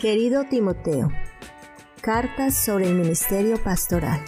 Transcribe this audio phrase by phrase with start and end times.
[0.00, 1.12] Querido Timoteo,
[2.00, 4.18] cartas sobre el ministerio pastoral.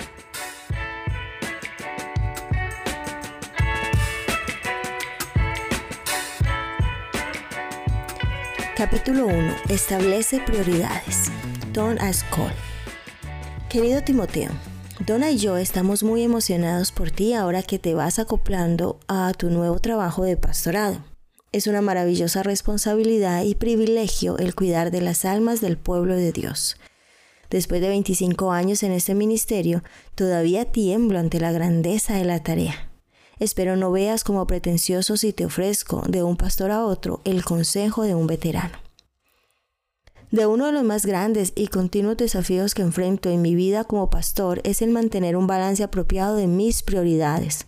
[8.76, 9.34] Capítulo 1.
[9.70, 11.32] Establece prioridades.
[11.72, 12.52] Don Ascol.
[13.70, 14.50] Querido Timoteo,
[15.06, 19.48] Donna y yo estamos muy emocionados por ti ahora que te vas acoplando a tu
[19.48, 21.11] nuevo trabajo de pastorado.
[21.52, 26.76] Es una maravillosa responsabilidad y privilegio el cuidar de las almas del pueblo de Dios.
[27.50, 29.82] Después de 25 años en este ministerio,
[30.14, 32.90] todavía tiemblo ante la grandeza de la tarea.
[33.38, 38.04] Espero no veas como pretencioso si te ofrezco de un pastor a otro el consejo
[38.04, 38.78] de un veterano.
[40.30, 44.08] De uno de los más grandes y continuos desafíos que enfrento en mi vida como
[44.08, 47.66] pastor es el mantener un balance apropiado de mis prioridades.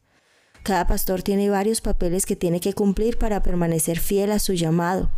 [0.64, 5.10] Cada pastor tiene varios papeles que tiene que cumplir para permanecer fiel a su llamado.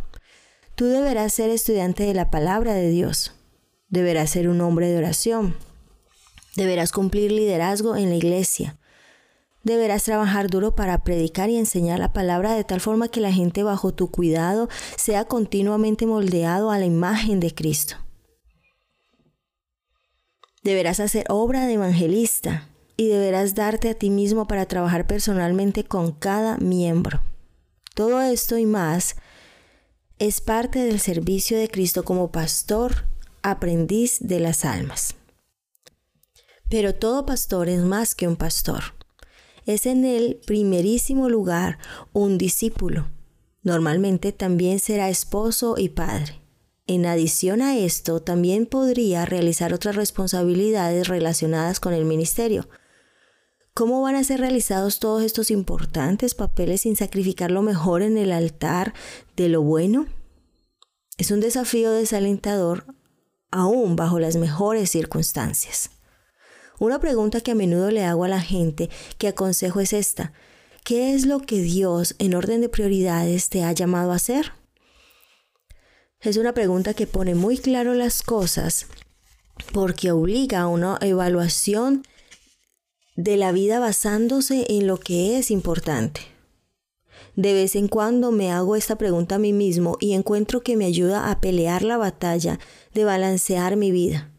[0.75, 3.33] Tú deberás ser estudiante de la palabra de Dios.
[3.87, 5.55] Deberás ser un hombre de oración.
[6.57, 8.77] Deberás cumplir liderazgo en la iglesia.
[9.63, 13.63] Deberás trabajar duro para predicar y enseñar la palabra de tal forma que la gente
[13.63, 17.95] bajo tu cuidado sea continuamente moldeado a la imagen de Cristo.
[20.61, 26.11] Deberás hacer obra de evangelista y deberás darte a ti mismo para trabajar personalmente con
[26.11, 27.21] cada miembro.
[27.93, 29.15] Todo esto y más
[30.19, 33.05] es parte del servicio de Cristo como pastor,
[33.43, 35.15] aprendiz de las almas.
[36.69, 38.83] Pero todo pastor es más que un pastor.
[39.65, 41.77] Es en el primerísimo lugar
[42.13, 43.07] un discípulo.
[43.61, 46.41] Normalmente también será esposo y padre.
[46.87, 52.67] En adición a esto, también podría realizar otras responsabilidades relacionadas con el ministerio,
[53.77, 58.31] ¿Cómo van a ser realizados todos estos importantes papeles sin sacrificar lo mejor en el
[58.31, 58.95] altar
[59.35, 60.07] de lo bueno?
[61.19, 62.85] Es un desafío desalentador
[63.51, 65.91] aún bajo las mejores circunstancias.
[66.79, 68.89] Una pregunta que a menudo le hago a la gente
[69.19, 70.33] que aconsejo es esta.
[70.83, 74.53] ¿Qué es lo que Dios en orden de prioridades te ha llamado a hacer?
[76.19, 78.87] Es una pregunta que pone muy claro las cosas
[79.71, 82.01] porque obliga a una evaluación
[83.17, 86.21] de la vida basándose en lo que es importante.
[87.35, 90.85] De vez en cuando me hago esta pregunta a mí mismo y encuentro que me
[90.85, 92.59] ayuda a pelear la batalla
[92.93, 94.31] de balancear mi vida.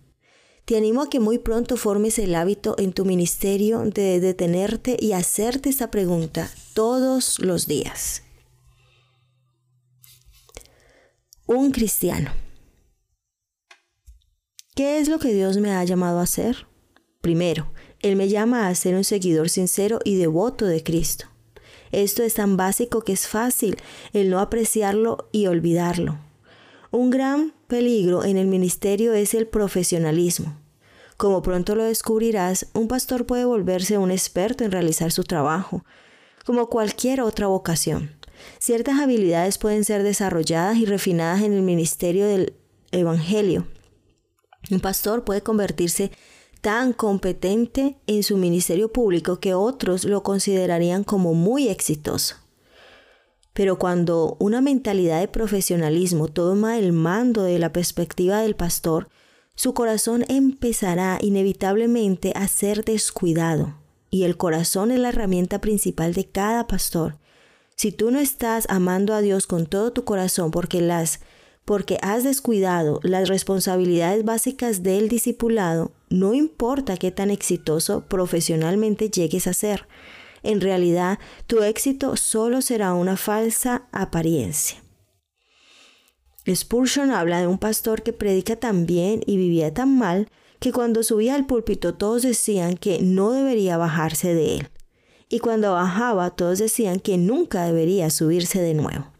[0.65, 5.13] Te animo a que muy pronto formes el hábito en tu ministerio de detenerte y
[5.13, 8.23] hacerte esta pregunta todos los días.
[11.47, 12.31] Un cristiano.
[14.75, 16.67] ¿Qué es lo que Dios me ha llamado a hacer?
[17.21, 21.27] Primero, él me llama a ser un seguidor sincero y devoto de Cristo.
[21.91, 23.77] Esto es tan básico que es fácil
[24.13, 26.19] el no apreciarlo y olvidarlo.
[26.91, 30.57] Un gran peligro en el ministerio es el profesionalismo.
[31.17, 35.85] Como pronto lo descubrirás, un pastor puede volverse un experto en realizar su trabajo,
[36.45, 38.17] como cualquier otra vocación.
[38.61, 42.55] Ciertas habilidades pueden ser desarrolladas y refinadas en el ministerio del
[42.93, 43.67] Evangelio.
[44.71, 46.13] Un pastor puede convertirse
[46.61, 52.37] tan competente en su ministerio público que otros lo considerarían como muy exitoso.
[53.53, 59.09] Pero cuando una mentalidad de profesionalismo toma el mando de la perspectiva del pastor,
[59.55, 63.75] su corazón empezará inevitablemente a ser descuidado.
[64.11, 67.19] Y el corazón es la herramienta principal de cada pastor.
[67.75, 71.21] Si tú no estás amando a Dios con todo tu corazón porque las
[71.65, 79.47] porque has descuidado las responsabilidades básicas del discipulado, no importa qué tan exitoso profesionalmente llegues
[79.47, 79.87] a ser.
[80.43, 84.83] En realidad, tu éxito solo será una falsa apariencia.
[86.55, 90.31] Spurgeon habla de un pastor que predica tan bien y vivía tan mal
[90.61, 94.69] que cuando subía al púlpito todos decían que no debería bajarse de él.
[95.29, 99.13] Y cuando bajaba todos decían que nunca debería subirse de nuevo.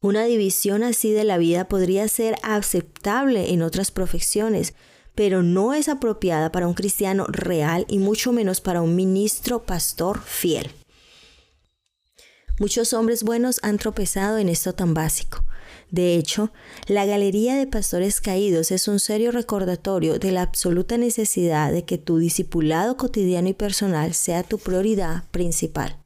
[0.00, 4.74] Una división así de la vida podría ser aceptable en otras profesiones,
[5.14, 10.20] pero no es apropiada para un cristiano real y mucho menos para un ministro pastor
[10.22, 10.70] fiel.
[12.58, 15.44] Muchos hombres buenos han tropezado en esto tan básico.
[15.90, 16.52] De hecho,
[16.86, 21.98] la galería de pastores caídos es un serio recordatorio de la absoluta necesidad de que
[21.98, 25.98] tu discipulado cotidiano y personal sea tu prioridad principal.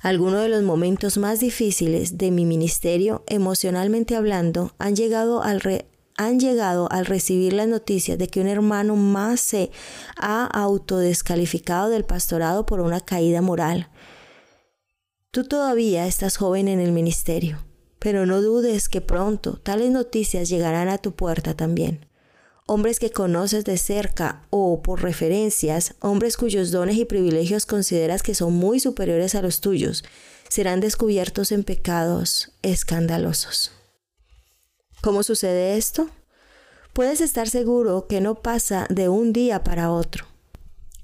[0.00, 5.60] Algunos de los momentos más difíciles de mi ministerio, emocionalmente hablando, han llegado al,
[6.18, 9.70] han llegado al recibir las noticias de que un hermano más se
[10.16, 13.88] ha autodescalificado del pastorado por una caída moral.
[15.30, 17.64] Tú todavía estás joven en el ministerio.
[17.98, 22.06] pero no dudes que pronto tales noticias llegarán a tu puerta también.
[22.66, 28.34] Hombres que conoces de cerca o por referencias, hombres cuyos dones y privilegios consideras que
[28.34, 30.04] son muy superiores a los tuyos,
[30.48, 33.77] serán descubiertos en pecados escandalosos.
[35.00, 36.08] ¿Cómo sucede esto?
[36.92, 40.26] Puedes estar seguro que no pasa de un día para otro.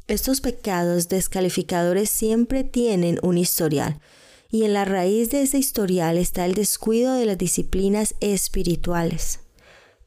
[0.08, 4.00] Estos pecados descalificadores siempre tienen un historial,
[4.50, 9.40] y en la raíz de ese historial está el descuido de las disciplinas espirituales,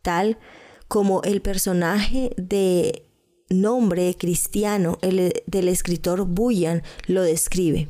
[0.02, 0.38] tal
[0.88, 3.08] como el personaje de
[3.50, 7.88] nombre cristiano el, del escritor Buyan lo describe.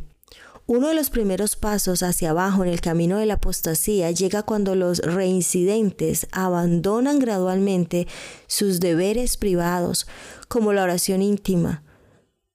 [0.70, 4.76] Uno de los primeros pasos hacia abajo en el camino de la apostasía llega cuando
[4.76, 8.06] los reincidentes abandonan gradualmente
[8.48, 10.08] sus deberes privados,
[10.50, 11.84] como la oración íntima,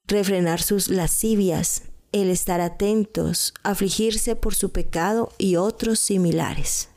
[0.07, 6.91] refrenar sus lascivias, el estar atentos, afligirse por su pecado y otros similares.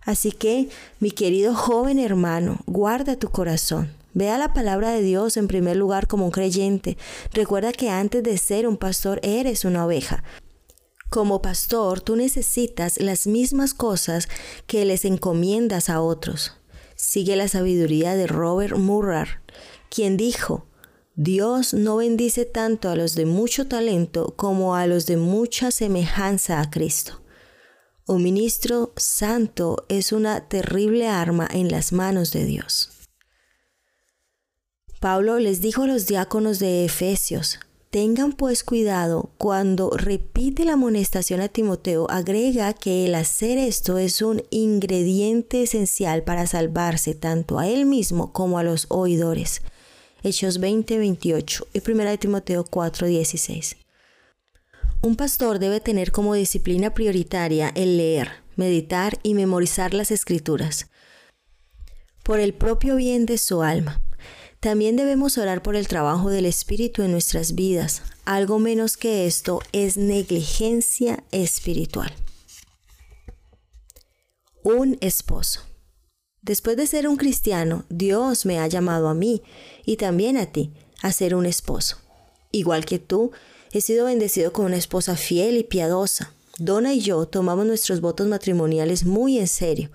[0.00, 5.48] Así que, mi querido joven hermano, guarda tu corazón Vea la palabra de Dios en
[5.48, 6.96] primer lugar como un creyente.
[7.32, 10.24] Recuerda que antes de ser un pastor eres una oveja.
[11.08, 14.28] Como pastor, tú necesitas las mismas cosas
[14.66, 16.52] que les encomiendas a otros.
[16.94, 19.42] Sigue la sabiduría de Robert Murrar,
[19.88, 20.66] quien dijo,
[21.16, 26.60] Dios no bendice tanto a los de mucho talento como a los de mucha semejanza
[26.60, 27.22] a Cristo.
[28.06, 32.99] Un ministro santo es una terrible arma en las manos de Dios.
[35.00, 37.58] Pablo les dijo a los diáconos de Efesios,
[37.88, 44.20] tengan pues cuidado cuando repite la amonestación a Timoteo, agrega que el hacer esto es
[44.20, 49.62] un ingrediente esencial para salvarse tanto a él mismo como a los oidores.
[50.22, 53.78] Hechos 20, 28 y 1 Timoteo 4, 16.
[55.00, 60.90] Un pastor debe tener como disciplina prioritaria el leer, meditar y memorizar las escrituras
[62.22, 64.02] por el propio bien de su alma.
[64.60, 68.02] También debemos orar por el trabajo del Espíritu en nuestras vidas.
[68.26, 72.12] Algo menos que esto es negligencia espiritual.
[74.62, 75.62] Un esposo.
[76.42, 79.42] Después de ser un cristiano, Dios me ha llamado a mí
[79.86, 81.96] y también a ti a ser un esposo.
[82.52, 83.32] Igual que tú,
[83.72, 86.34] he sido bendecido con una esposa fiel y piadosa.
[86.58, 89.88] Donna y yo tomamos nuestros votos matrimoniales muy en serio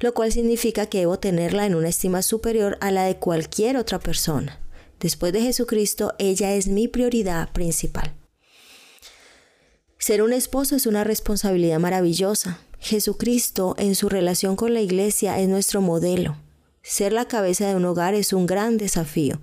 [0.00, 3.98] lo cual significa que debo tenerla en una estima superior a la de cualquier otra
[3.98, 4.60] persona.
[5.00, 8.14] Después de Jesucristo, ella es mi prioridad principal.
[9.98, 12.60] Ser un esposo es una responsabilidad maravillosa.
[12.78, 16.36] Jesucristo en su relación con la iglesia es nuestro modelo.
[16.82, 19.40] Ser la cabeza de un hogar es un gran desafío.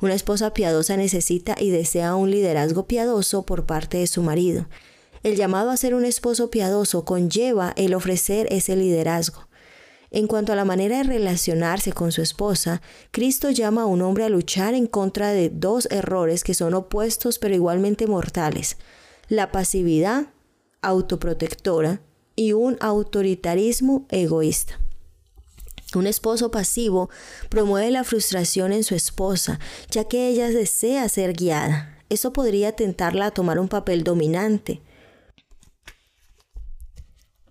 [0.00, 4.66] Una esposa piadosa necesita y desea un liderazgo piadoso por parte de su marido.
[5.22, 9.48] El llamado a ser un esposo piadoso conlleva el ofrecer ese liderazgo.
[10.14, 12.80] En cuanto a la manera de relacionarse con su esposa,
[13.10, 17.40] Cristo llama a un hombre a luchar en contra de dos errores que son opuestos
[17.40, 18.76] pero igualmente mortales,
[19.28, 20.26] la pasividad
[20.82, 22.00] autoprotectora
[22.36, 24.78] y un autoritarismo egoísta.
[25.96, 27.10] Un esposo pasivo
[27.48, 29.58] promueve la frustración en su esposa,
[29.90, 31.98] ya que ella desea ser guiada.
[32.08, 34.80] Eso podría tentarla a tomar un papel dominante.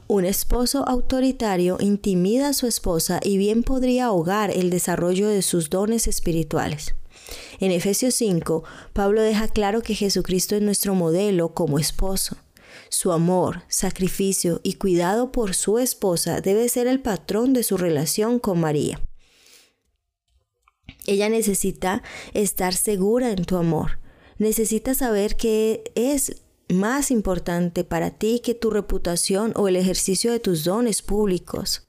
[0.08, 5.70] Un esposo autoritario intimida a su esposa y bien podría ahogar el desarrollo de sus
[5.70, 6.96] dones espirituales.
[7.60, 12.38] En Efesios 5, Pablo deja claro que Jesucristo es nuestro modelo como esposo.
[12.90, 18.40] Su amor, sacrificio y cuidado por su esposa debe ser el patrón de su relación
[18.40, 19.00] con María.
[21.06, 24.00] Ella necesita estar segura en tu amor.
[24.38, 26.43] Necesita saber que es
[26.74, 31.88] más importante para ti que tu reputación o el ejercicio de tus dones públicos.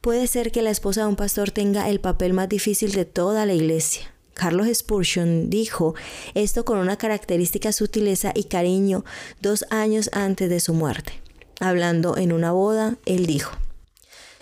[0.00, 3.46] Puede ser que la esposa de un pastor tenga el papel más difícil de toda
[3.46, 4.12] la iglesia.
[4.32, 5.94] Carlos Spurgeon dijo
[6.34, 9.04] esto con una característica sutileza y cariño
[9.42, 11.12] dos años antes de su muerte.
[11.60, 13.52] Hablando en una boda, él dijo,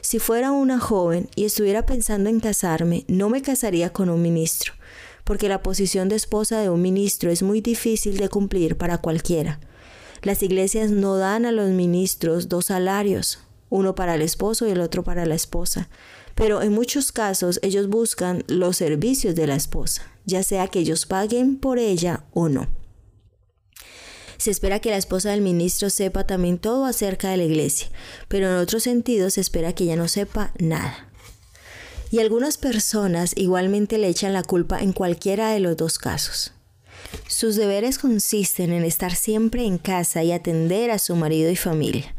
[0.00, 4.77] si fuera una joven y estuviera pensando en casarme, no me casaría con un ministro
[5.28, 9.60] porque la posición de esposa de un ministro es muy difícil de cumplir para cualquiera.
[10.22, 14.80] Las iglesias no dan a los ministros dos salarios, uno para el esposo y el
[14.80, 15.90] otro para la esposa,
[16.34, 21.04] pero en muchos casos ellos buscan los servicios de la esposa, ya sea que ellos
[21.04, 22.66] paguen por ella o no.
[24.38, 27.88] Se espera que la esposa del ministro sepa también todo acerca de la iglesia,
[28.28, 31.10] pero en otro sentido se espera que ella no sepa nada.
[32.10, 36.52] Y algunas personas igualmente le echan la culpa en cualquiera de los dos casos.
[37.26, 42.14] Sus deberes consisten en estar siempre en casa y atender a su marido y familia.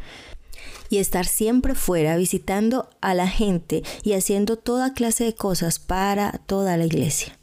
[0.92, 6.32] y estar siempre fuera visitando a la gente y haciendo toda clase de cosas para
[6.48, 7.38] toda la iglesia.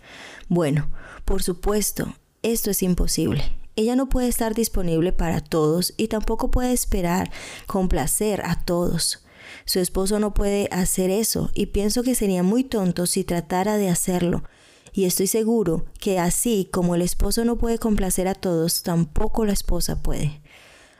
[0.49, 0.91] Bueno,
[1.25, 3.57] por supuesto, esto es imposible.
[3.77, 7.31] Ella no puede estar disponible para todos y tampoco puede esperar
[7.67, 9.26] complacer a todos.
[9.67, 13.91] Su esposo no puede hacer eso y pienso que sería muy tonto si tratara de
[13.91, 14.45] hacerlo.
[14.93, 19.53] Y estoy seguro que así como el esposo no puede complacer a todos, tampoco la
[19.53, 20.41] esposa puede.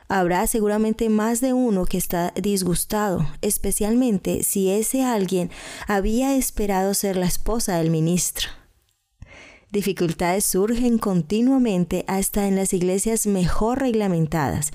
[0.09, 5.49] Habrá seguramente más de uno que está disgustado, especialmente si ese alguien
[5.87, 8.49] había esperado ser la esposa del ministro.
[9.71, 14.71] Dificultades surgen continuamente hasta en las iglesias mejor reglamentadas.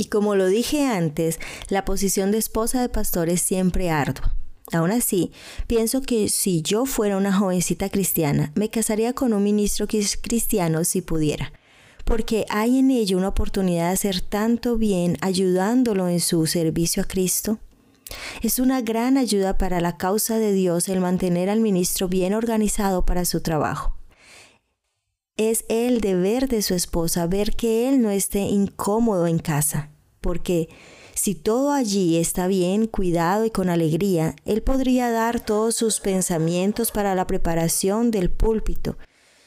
[0.00, 1.38] Y como lo dije antes,
[1.68, 4.34] la posición de esposa de pastor es siempre ardua.
[4.72, 5.30] Aún así,
[5.66, 11.02] pienso que si yo fuera una jovencita cristiana, me casaría con un ministro cristiano si
[11.02, 11.52] pudiera
[12.06, 17.06] porque hay en ello una oportunidad de hacer tanto bien ayudándolo en su servicio a
[17.06, 17.58] Cristo.
[18.42, 23.04] Es una gran ayuda para la causa de Dios el mantener al ministro bien organizado
[23.04, 23.99] para su trabajo.
[25.40, 29.88] Es el deber de su esposa ver que él no esté incómodo en casa,
[30.20, 30.68] porque
[31.14, 36.90] si todo allí está bien, cuidado y con alegría, él podría dar todos sus pensamientos
[36.90, 38.98] para la preparación del púlpito.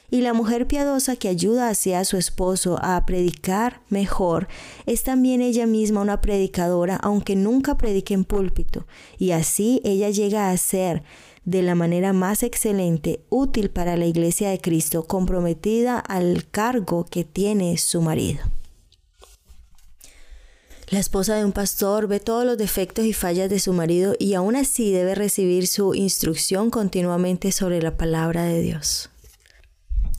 [0.09, 4.47] Y la mujer piadosa que ayuda hacia su esposo a predicar mejor
[4.87, 8.87] es también ella misma una predicadora, aunque nunca predique en púlpito,
[9.19, 11.03] y así ella llega a ser
[11.45, 17.23] de la manera más excelente, útil para la iglesia de Cristo, comprometida al cargo que
[17.23, 18.41] tiene su marido.
[20.89, 24.35] La esposa de un pastor ve todos los defectos y fallas de su marido y
[24.35, 29.09] aún así debe recibir su instrucción continuamente sobre la palabra de Dios.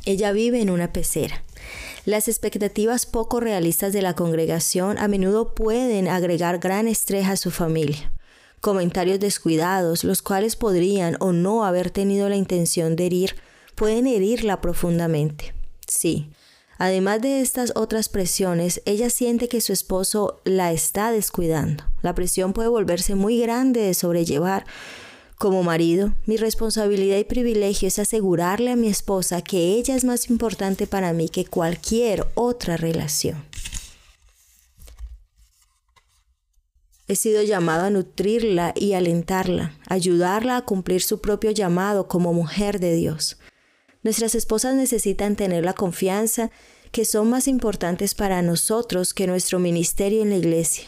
[0.04, 1.45] Ella vive en una pecera.
[2.04, 7.50] Las expectativas poco realistas de la congregación a menudo pueden agregar gran estrés a su
[7.50, 8.12] familia.
[8.64, 13.37] Comentarios descuidados, los cuales podrían o no haber tenido la intención de herir,
[13.75, 15.52] pueden herirla profundamente.
[15.87, 16.30] Sí,
[16.76, 21.85] Además de estas otras presiones, ella siente que su esposo la está descuidando.
[22.02, 24.64] La presión puede volverse muy grande de sobrellevar,
[25.37, 30.30] como marido, mi responsabilidad y privilegio es asegurarle a mi esposa que ella es más
[30.30, 33.44] importante para mí que cualquier otra relación.
[37.07, 42.81] He sido llamado a nutrirla y alentarla, ayudarla a cumplir su propio llamado como mujer
[42.81, 43.39] de Dios.
[44.03, 46.51] Nuestras esposas necesitan tener la confianza
[46.93, 50.85] que son más importantes para nosotros que nuestro ministerio en la iglesia.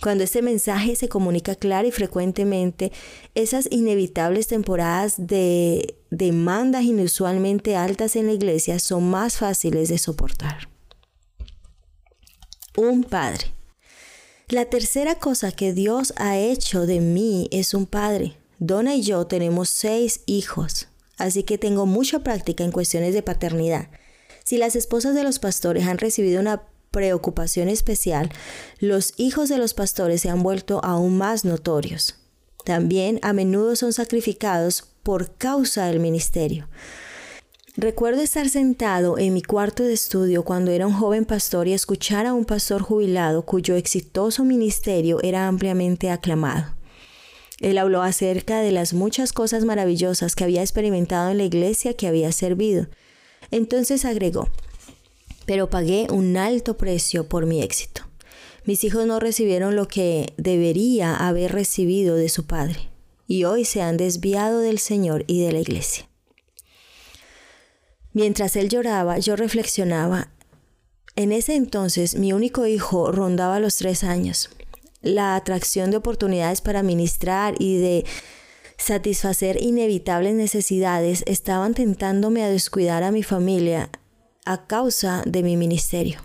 [0.00, 2.90] Cuando este mensaje se comunica clara y frecuentemente,
[3.34, 10.70] esas inevitables temporadas de demandas inusualmente altas en la iglesia son más fáciles de soportar.
[12.76, 13.59] Un padre.
[14.50, 18.36] La tercera cosa que Dios ha hecho de mí es un padre.
[18.58, 20.88] Donna y yo tenemos seis hijos,
[21.18, 23.90] así que tengo mucha práctica en cuestiones de paternidad.
[24.42, 28.32] Si las esposas de los pastores han recibido una preocupación especial,
[28.80, 32.16] los hijos de los pastores se han vuelto aún más notorios.
[32.64, 36.68] También a menudo son sacrificados por causa del ministerio.
[37.80, 42.26] Recuerdo estar sentado en mi cuarto de estudio cuando era un joven pastor y escuchar
[42.26, 46.74] a un pastor jubilado cuyo exitoso ministerio era ampliamente aclamado.
[47.58, 52.06] Él habló acerca de las muchas cosas maravillosas que había experimentado en la iglesia que
[52.06, 52.86] había servido.
[53.50, 54.50] Entonces agregó,
[55.46, 58.02] pero pagué un alto precio por mi éxito.
[58.66, 62.90] Mis hijos no recibieron lo que debería haber recibido de su padre,
[63.26, 66.09] y hoy se han desviado del Señor y de la iglesia.
[68.12, 70.30] Mientras él lloraba, yo reflexionaba.
[71.16, 74.50] En ese entonces mi único hijo rondaba los tres años.
[75.02, 78.04] La atracción de oportunidades para ministrar y de
[78.76, 83.90] satisfacer inevitables necesidades estaban tentándome a descuidar a mi familia
[84.44, 86.20] a causa de mi ministerio.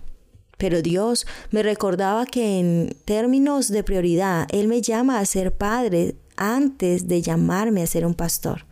[0.57, 6.15] Pero Dios me recordaba que en términos de prioridad, Él me llama a ser padre
[6.37, 8.65] antes de llamarme a ser un pastor.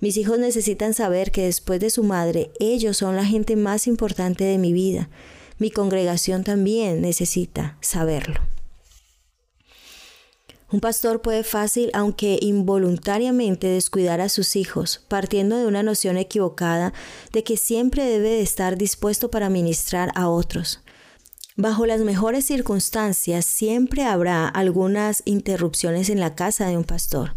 [0.00, 4.44] Mis hijos necesitan saber que después de su madre, ellos son la gente más importante
[4.44, 5.08] de mi vida.
[5.58, 8.40] Mi congregación también necesita saberlo.
[10.70, 16.92] Un pastor puede fácil, aunque involuntariamente, descuidar a sus hijos, partiendo de una noción equivocada
[17.32, 20.80] de que siempre debe de estar dispuesto para ministrar a otros.
[21.54, 27.34] Bajo las mejores circunstancias siempre habrá algunas interrupciones en la casa de un pastor.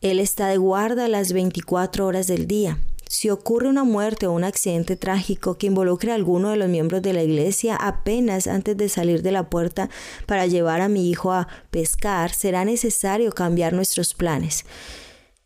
[0.00, 2.78] Él está de guarda las 24 horas del día.
[3.06, 7.02] Si ocurre una muerte o un accidente trágico que involucre a alguno de los miembros
[7.02, 9.90] de la iglesia apenas antes de salir de la puerta
[10.26, 14.64] para llevar a mi hijo a pescar, será necesario cambiar nuestros planes.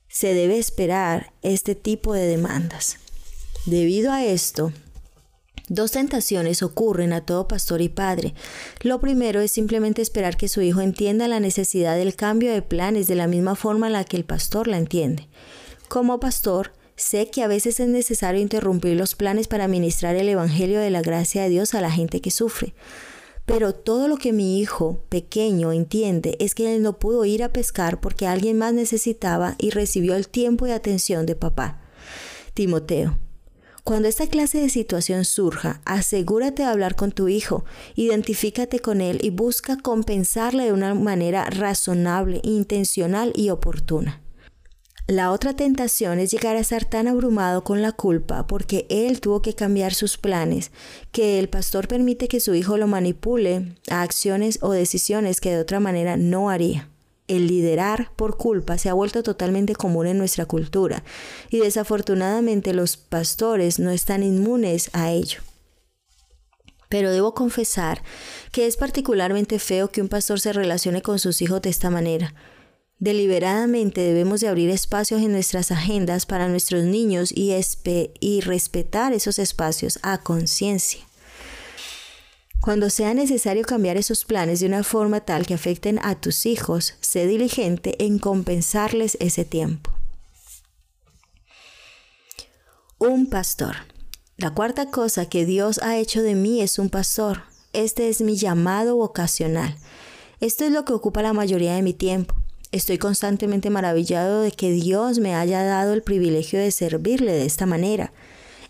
[0.08, 2.98] Se debe esperar este tipo de demandas.
[3.66, 4.72] Debido a esto,
[5.68, 8.34] Dos tentaciones ocurren a todo pastor y padre.
[8.82, 13.06] Lo primero es simplemente esperar que su hijo entienda la necesidad del cambio de planes
[13.06, 15.26] de la misma forma en la que el pastor la entiende.
[15.88, 20.80] Como pastor, sé que a veces es necesario interrumpir los planes para ministrar el Evangelio
[20.80, 22.74] de la gracia de Dios a la gente que sufre.
[23.46, 27.52] Pero todo lo que mi hijo pequeño entiende es que él no pudo ir a
[27.52, 31.80] pescar porque alguien más necesitaba y recibió el tiempo y atención de papá.
[32.54, 33.18] Timoteo,
[33.84, 39.18] cuando esta clase de situación surja, asegúrate de hablar con tu hijo, identifícate con él
[39.22, 44.22] y busca compensarle de una manera razonable, intencional y oportuna.
[45.06, 49.42] La otra tentación es llegar a estar tan abrumado con la culpa porque él tuvo
[49.42, 50.70] que cambiar sus planes,
[51.12, 55.60] que el pastor permite que su hijo lo manipule a acciones o decisiones que de
[55.60, 56.88] otra manera no haría
[57.26, 61.04] el liderar por culpa se ha vuelto totalmente común en nuestra cultura
[61.50, 65.40] y desafortunadamente los pastores no están inmunes a ello.
[66.88, 68.02] Pero debo confesar
[68.52, 72.34] que es particularmente feo que un pastor se relacione con sus hijos de esta manera.
[72.98, 77.52] Deliberadamente debemos de abrir espacios en nuestras agendas para nuestros niños y,
[78.20, 81.04] y respetar esos espacios a conciencia.
[82.64, 86.94] Cuando sea necesario cambiar esos planes de una forma tal que afecten a tus hijos,
[87.02, 89.90] sé diligente en compensarles ese tiempo.
[92.96, 93.74] Un pastor.
[94.38, 97.42] La cuarta cosa que Dios ha hecho de mí es un pastor.
[97.74, 99.76] Este es mi llamado vocacional.
[100.40, 102.34] Esto es lo que ocupa la mayoría de mi tiempo.
[102.72, 107.66] Estoy constantemente maravillado de que Dios me haya dado el privilegio de servirle de esta
[107.66, 108.14] manera.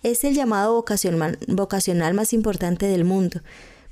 [0.02, 0.84] Es el llamado
[1.46, 3.40] vocacional, más importante del mundo.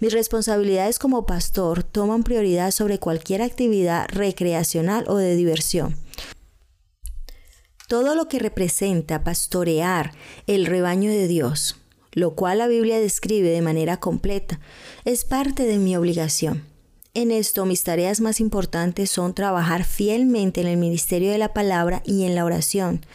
[0.03, 5.95] Mis responsabilidades como pastor toman prioridad sobre cualquier actividad recreacional o de diversión.
[7.87, 10.11] Todo lo que representa pastorear
[10.49, 11.77] el rebaño de Dios,
[12.11, 14.59] lo cual la Biblia describe de manera completa,
[15.05, 16.67] es parte de mi obligación.
[17.15, 22.03] En esto mis tareas más importantes son trabajar fielmente en el ministerio de la palabra
[22.05, 23.07] y en la oración.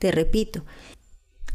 [0.00, 0.64] Te repito,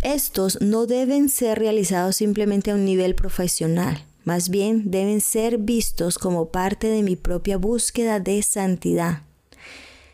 [0.04, 6.18] estos no deben ser realizados simplemente a un nivel profesional más bien deben ser vistos
[6.18, 9.24] como parte de mi propia búsqueda de santidad.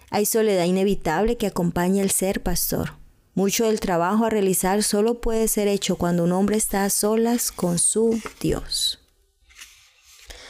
[0.09, 2.93] Hay soledad inevitable que acompaña el ser pastor.
[3.33, 7.51] Mucho del trabajo a realizar solo puede ser hecho cuando un hombre está a solas
[7.51, 8.99] con su Dios.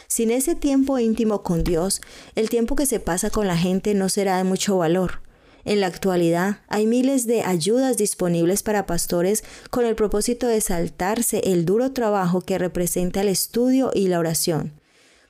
[0.07, 1.99] Sin ese tiempo íntimo con Dios,
[2.35, 5.24] el tiempo que se pasa con la gente no será de mucho valor.
[5.65, 11.39] En la actualidad hay miles de ayudas disponibles para pastores con el propósito de saltarse
[11.43, 14.79] el duro trabajo que representa el estudio y la oración.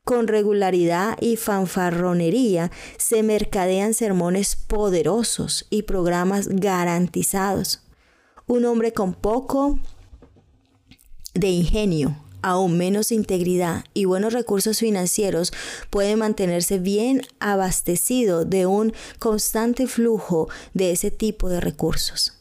[0.04, 7.82] Con regularidad y fanfarronería se mercadean sermones poderosos y programas garantizados.
[8.45, 9.80] Un hombre con poco
[11.34, 15.52] de ingenio aún menos integridad y buenos recursos financieros
[15.90, 22.34] puede mantenerse bien abastecido de un constante flujo de ese tipo de recursos.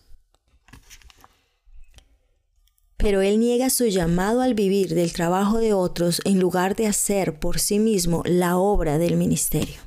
[2.99, 7.39] Pero él niega su llamado al vivir del trabajo de otros en lugar de hacer
[7.39, 9.81] por sí mismo la obra del ministerio.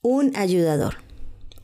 [0.00, 1.03] Un ayudador.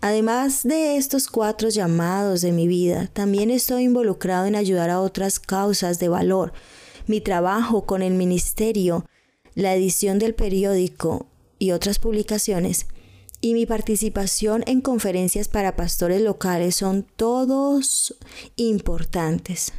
[0.03, 5.39] Además de estos cuatro llamados de mi vida, también estoy involucrado en ayudar a otras
[5.39, 6.55] causas de valor.
[7.07, 9.05] Mi trabajo con el ministerio,
[9.55, 11.27] la edición del periódico
[11.59, 12.87] y otras publicaciones,
[13.43, 18.17] y mi participación en conferencias para pastores locales son todos
[18.57, 19.75] importantes.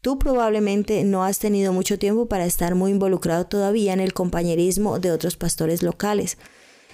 [0.00, 4.98] Tú probablemente no has tenido mucho tiempo para estar muy involucrado todavía en el compañerismo
[4.98, 6.38] de otros pastores locales.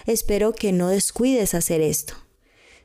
[0.06, 2.14] Espero que no descuides hacer esto.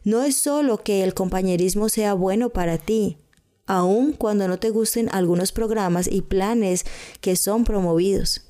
[0.04, 3.18] No es solo que el compañerismo sea bueno para ti,
[3.66, 6.86] aun cuando no te gusten algunos programas y planes
[7.22, 8.42] que son promovidos,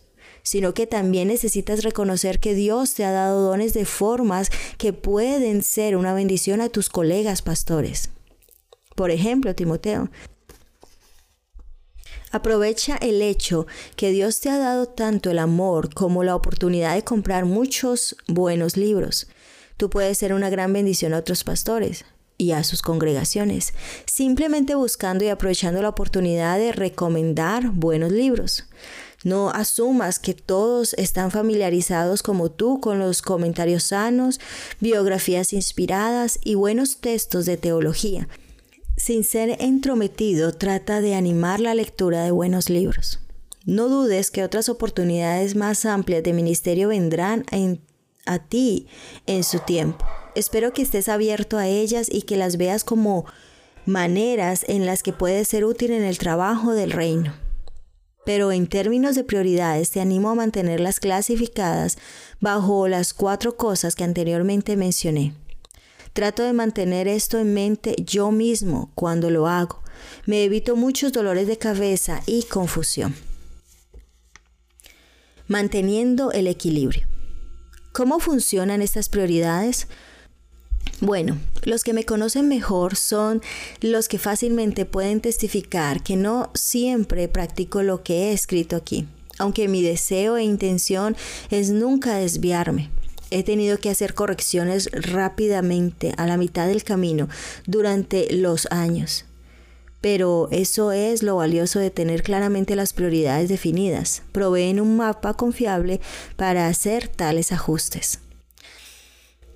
[0.41, 5.61] sino que también necesitas reconocer que Dios te ha dado dones de formas que pueden
[5.61, 8.09] ser una bendición a tus colegas pastores.
[8.95, 10.09] Por ejemplo, Timoteo,
[12.33, 17.03] Aprovecha el hecho que Dios te ha dado tanto el amor como la oportunidad de
[17.03, 19.27] comprar muchos buenos libros.
[19.77, 22.05] Tú puedes ser una gran bendición a otros pastores
[22.37, 23.73] y a sus congregaciones,
[24.05, 28.65] simplemente buscando y aprovechando la oportunidad de recomendar buenos libros.
[29.23, 34.39] No asumas que todos están familiarizados como tú con los comentarios sanos,
[34.81, 38.27] biografías inspiradas y buenos textos de teología.
[38.95, 43.19] sin ser entrometido, trata de animar la lectura de buenos libros.
[43.65, 47.43] No dudes que otras oportunidades más amplias de ministerio vendrán
[48.25, 48.87] a ti
[49.25, 50.05] en su tiempo.
[50.35, 53.25] Espero que estés abierto a ellas y que las veas como
[53.85, 57.33] maneras en las que puedes ser útil en el trabajo del reino.
[58.25, 61.97] Pero en términos de prioridades te animo a mantenerlas clasificadas
[62.39, 65.33] bajo las cuatro cosas que anteriormente mencioné.
[66.13, 69.81] Trato de mantener esto en mente yo mismo cuando lo hago.
[70.25, 73.15] Me evito muchos dolores de cabeza y confusión.
[75.47, 77.12] Manteniendo el equilibrio.
[77.93, 79.85] ¿Cómo funcionan estas prioridades?
[80.99, 83.43] Bueno, los que me conocen mejor son
[83.81, 89.05] los que fácilmente pueden testificar que no siempre practico lo que he escrito aquí,
[89.37, 91.15] aunque mi deseo e intención
[91.51, 92.89] es nunca desviarme.
[93.29, 97.29] He tenido que hacer correcciones rápidamente a la mitad del camino
[97.67, 99.25] durante los años.
[100.03, 104.23] Pero eso es lo valioso de tener claramente las prioridades definidas.
[104.33, 106.01] Proveen un mapa confiable
[106.35, 108.19] para hacer tales ajustes.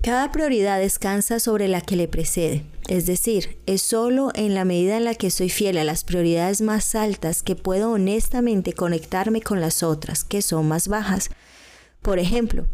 [0.02, 4.96] Cada prioridad descansa sobre la que le precede, es decir, es solo en la medida
[4.96, 9.60] en la que soy fiel a las prioridades más altas que puedo honestamente conectarme con
[9.60, 11.28] las otras, que son más bajas.
[12.00, 12.64] Por ejemplo,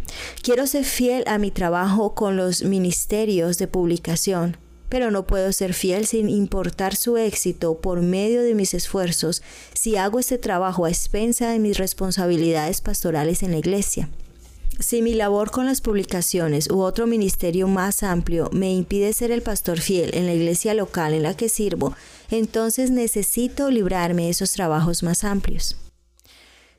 [0.44, 4.58] quiero ser fiel a mi trabajo con los ministerios de publicación,
[4.94, 9.96] pero no puedo ser fiel sin importar su éxito por medio de mis esfuerzos si
[9.96, 14.08] hago este trabajo a expensa de mis responsabilidades pastorales en la iglesia.
[14.78, 19.42] Si mi labor con las publicaciones u otro ministerio más amplio me impide ser el
[19.42, 21.96] pastor fiel en la iglesia local en la que sirvo,
[22.30, 25.76] entonces necesito librarme de esos trabajos más amplios.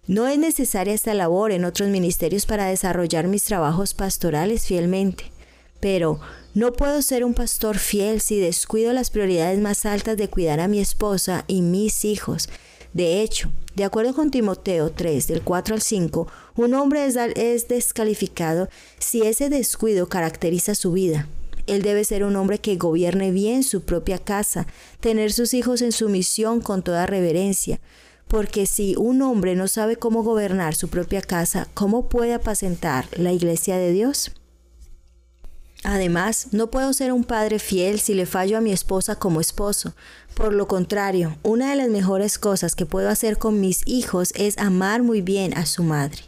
[0.07, 5.34] No es necesaria esta labor en otros ministerios para desarrollar mis trabajos pastorales fielmente,
[5.79, 6.19] pero
[6.53, 10.67] no puedo ser un pastor fiel si descuido las prioridades más altas de cuidar a
[10.67, 12.49] mi esposa y mis hijos,
[12.95, 18.69] de hecho, de acuerdo con Timoteo 3, del 4 al 5, un hombre es, descalificado
[18.99, 21.27] si ese descuido caracteriza su vida.
[21.67, 24.65] Él debe ser un hombre que gobierne bien su propia casa,
[25.01, 27.81] tener sus hijos en sumisión con toda reverencia,
[28.29, 33.33] porque si un hombre no sabe cómo gobernar su propia casa, ¿cómo puede apacentar la
[33.33, 34.31] iglesia de Dios?
[35.87, 39.93] Además, no puedo ser un padre fiel si le fallo a mi esposa como esposo.
[40.33, 44.57] Por lo contrario, una de las mejores cosas que puedo hacer con mis hijos es
[44.57, 46.23] amar muy bien a su madre.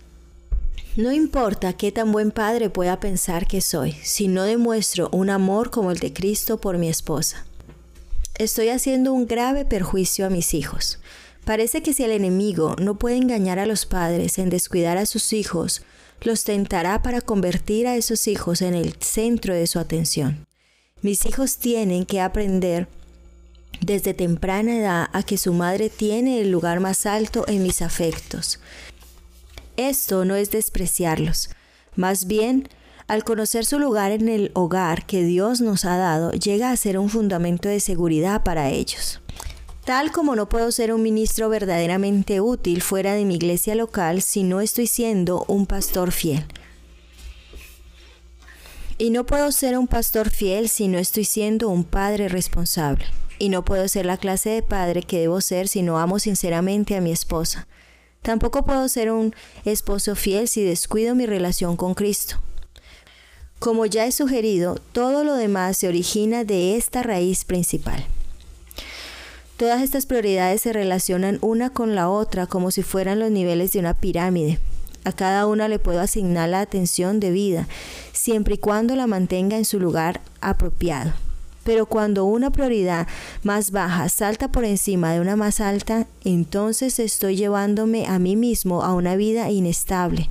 [0.96, 5.72] No importa qué tan buen padre pueda pensar que soy, si no demuestro un amor
[5.72, 7.44] como el de Cristo por mi esposa.
[8.36, 11.00] Estoy haciendo un grave perjuicio a mis hijos.
[11.48, 15.32] Parece que si el enemigo no puede engañar a los padres en descuidar a sus
[15.32, 15.82] hijos,
[16.20, 20.46] los tentará para convertir a esos hijos en el centro de su atención.
[21.02, 22.90] Mis hijos tienen que aprender
[23.80, 28.60] desde temprana edad a que su madre tiene el lugar más alto en mis afectos.
[29.78, 31.50] Esto no es despreciarlos,
[31.96, 32.68] más bien,
[33.08, 36.98] al conocer su lugar en el hogar que Dios nos ha dado, llega a ser
[36.98, 39.22] un fundamento de seguridad para ellos.
[39.88, 44.44] Tal como no puedo ser un ministro verdaderamente útil fuera de mi iglesia local si
[44.44, 46.46] no estoy siendo un pastor fiel.
[48.98, 53.06] Y no puedo ser un pastor fiel si no estoy siendo un padre responsable.
[53.40, 56.98] Y no puedo ser la clase de padre que debo ser si no amo sinceramente
[56.98, 57.66] a mi esposa.
[58.22, 62.42] Tampoco puedo ser un esposo fiel si descuido mi relación con Cristo.
[63.60, 68.06] Como ya he sugerido, todo lo demás se origina de esta raíz principal.
[69.58, 73.80] Todas estas prioridades se relacionan una con la otra como si fueran los niveles de
[73.80, 74.60] una pirámide.
[75.04, 77.68] A cada una le puedo asignar la atención debida,
[78.14, 81.12] siempre y cuando la mantenga en su lugar apropiado.
[81.64, 83.08] Pero cuando una prioridad
[83.42, 88.84] más baja salta por encima de una más alta, entonces estoy llevándome a mí mismo
[88.84, 90.30] a una vida inestable.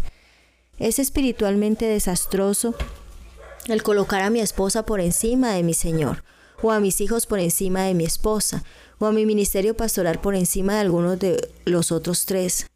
[0.79, 2.77] Es espiritualmente desastroso
[3.67, 6.23] el colocar a mi esposa por encima de mi Señor,
[6.63, 8.63] o a mis hijos por encima de mi esposa,
[8.99, 12.67] o a mi ministerio pastoral por encima de algunos de los otros tres.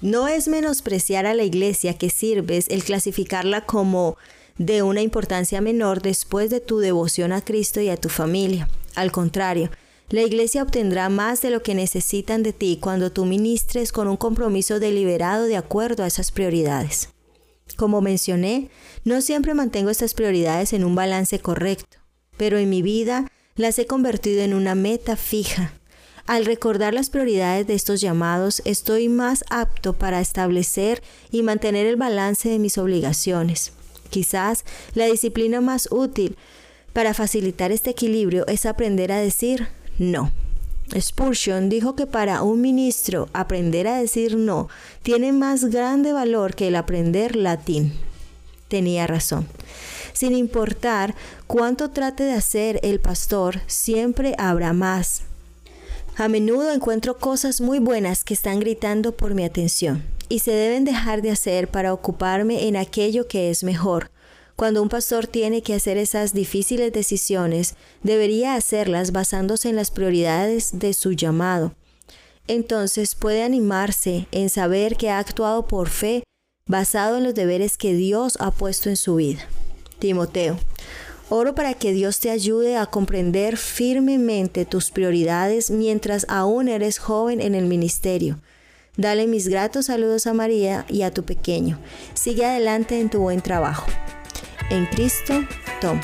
[0.00, 4.16] No es menospreciar a la iglesia que sirves el clasificarla como
[4.58, 8.68] de una importancia menor después de tu devoción a Cristo y a tu familia.
[8.94, 9.70] Al contrario,
[10.08, 14.18] la iglesia obtendrá más de lo que necesitan de ti cuando tú ministres con un
[14.18, 17.08] compromiso deliberado de acuerdo a esas prioridades.
[17.76, 18.68] Como mencioné,
[19.04, 21.96] no siempre mantengo estas prioridades en un balance correcto,
[22.36, 25.72] pero en mi vida las he convertido en una meta fija.
[26.26, 31.96] Al recordar las prioridades de estos llamados, estoy más apto para establecer y mantener el
[31.96, 33.72] balance de mis obligaciones.
[34.10, 36.36] Quizás la disciplina más útil
[36.92, 40.30] para facilitar este equilibrio es aprender a decir no.
[40.98, 44.68] Spurgeon dijo que para un ministro aprender a decir no
[45.02, 47.94] tiene más grande valor que el aprender latín.
[48.68, 49.48] Tenía razón.
[50.12, 51.14] Sin importar
[51.46, 55.22] cuánto trate de hacer el pastor, siempre habrá más.
[56.16, 60.84] A menudo encuentro cosas muy buenas que están gritando por mi atención y se deben
[60.84, 64.10] dejar de hacer para ocuparme en aquello que es mejor.
[64.56, 70.78] Cuando un pastor tiene que hacer esas difíciles decisiones, debería hacerlas basándose en las prioridades
[70.78, 71.74] de su llamado.
[72.46, 76.22] Entonces puede animarse en saber que ha actuado por fe
[76.66, 79.48] basado en los deberes que Dios ha puesto en su vida.
[80.02, 80.58] Timoteo,
[81.28, 87.40] oro para que Dios te ayude a comprender firmemente tus prioridades mientras aún eres joven
[87.40, 88.40] en el ministerio.
[88.96, 91.78] Dale mis gratos saludos a María y a tu pequeño.
[92.14, 93.86] Sigue adelante en tu buen trabajo.
[94.70, 95.34] En Cristo,
[95.80, 96.00] Tom.